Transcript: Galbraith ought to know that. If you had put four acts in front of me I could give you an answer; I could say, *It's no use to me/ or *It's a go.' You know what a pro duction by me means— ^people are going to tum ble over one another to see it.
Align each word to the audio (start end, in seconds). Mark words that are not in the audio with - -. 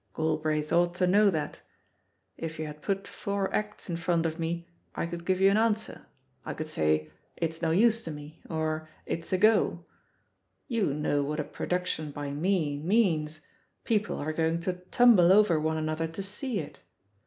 Galbraith 0.15 0.73
ought 0.73 0.95
to 0.95 1.05
know 1.05 1.29
that. 1.29 1.59
If 2.35 2.57
you 2.57 2.65
had 2.65 2.81
put 2.81 3.07
four 3.07 3.53
acts 3.53 3.87
in 3.87 3.97
front 3.97 4.25
of 4.25 4.39
me 4.39 4.67
I 4.95 5.05
could 5.05 5.25
give 5.25 5.39
you 5.39 5.51
an 5.51 5.57
answer; 5.57 6.07
I 6.43 6.55
could 6.55 6.67
say, 6.67 7.11
*It's 7.37 7.61
no 7.61 7.69
use 7.69 8.01
to 8.05 8.09
me/ 8.09 8.41
or 8.49 8.89
*It's 9.05 9.31
a 9.31 9.37
go.' 9.37 9.85
You 10.67 10.91
know 10.95 11.21
what 11.21 11.39
a 11.39 11.43
pro 11.43 11.67
duction 11.67 12.11
by 12.11 12.31
me 12.31 12.79
means— 12.79 13.41
^people 13.85 14.17
are 14.17 14.33
going 14.33 14.59
to 14.61 14.73
tum 14.89 15.15
ble 15.15 15.31
over 15.31 15.59
one 15.59 15.77
another 15.77 16.07
to 16.07 16.23
see 16.23 16.57
it. 16.57 16.79